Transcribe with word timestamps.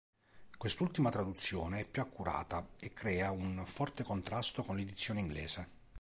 Quest'ultima 0.57 1.11
traduzione 1.11 1.81
è 1.81 1.87
più 1.87 2.01
accurata 2.01 2.67
e 2.79 2.91
crea 2.91 3.29
un 3.29 3.61
forte 3.67 4.01
contrasto 4.03 4.63
con 4.63 4.75
l'edizione 4.75 5.19
inglese. 5.19 5.69